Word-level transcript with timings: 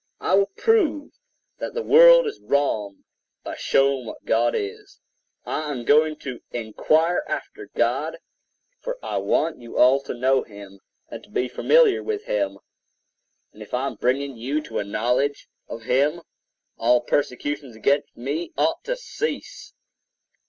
I 0.19 0.33
will 0.33 0.49
prove 0.57 1.11
that 1.59 1.75
the 1.75 1.83
world 1.83 2.25
is 2.25 2.39
wrong, 2.41 3.03
by 3.43 3.53
showing 3.55 4.07
what 4.07 4.25
God 4.25 4.55
is. 4.55 4.99
I 5.45 5.69
am 5.71 5.85
going 5.85 6.15
to 6.21 6.39
enquire 6.49 7.23
after 7.29 7.69
God; 7.75 8.17
for 8.79 8.97
I 9.03 9.17
want 9.17 9.59
you 9.61 9.77
all 9.77 10.01
to 10.01 10.15
know 10.15 10.41
him, 10.41 10.79
and 11.09 11.23
to 11.23 11.29
be 11.29 11.47
familiar 11.47 12.01
with 12.01 12.23
him; 12.23 12.57
and 13.53 13.61
if 13.61 13.75
I 13.75 13.85
am 13.85 13.93
bringing 13.93 14.35
you 14.37 14.59
to 14.61 14.79
a 14.79 14.83
knowledge 14.83 15.47
of 15.67 15.83
him, 15.83 16.23
all 16.79 17.01
persecutions 17.01 17.75
against 17.75 18.17
me 18.17 18.53
ought 18.57 18.83
to 18.85 18.95
cease. 18.95 19.75